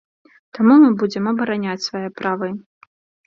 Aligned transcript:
Таму 0.57 0.73
мы 0.83 0.89
будзем 1.01 1.29
абараняць 1.33 1.85
свае 1.89 2.09
правы. 2.21 2.49